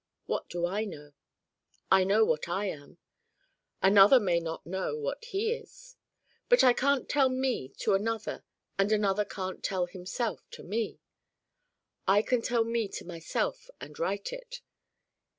What 0.25 0.49
do 0.49 0.65
I 0.65 0.83
know? 0.83 1.13
I 1.91 2.03
know 2.03 2.25
what 2.25 2.49
I 2.49 2.65
am. 2.65 2.97
Another 3.83 4.19
may 4.19 4.39
know 4.39 4.59
what 4.97 5.25
he 5.25 5.51
is. 5.53 5.95
But 6.49 6.63
I 6.63 6.73
can't 6.73 7.07
tell 7.07 7.29
Me 7.29 7.69
to 7.77 7.93
Another 7.93 8.43
and 8.79 8.91
Another 8.91 9.25
can't 9.25 9.63
tell 9.63 9.85
Himself 9.85 10.49
to 10.57 10.63
Me. 10.63 10.99
I 12.07 12.23
can 12.23 12.41
tell 12.41 12.63
Me 12.63 12.87
to 12.87 13.05
myself 13.05 13.69
and 13.79 13.99
write 13.99 14.33
it. 14.33 14.61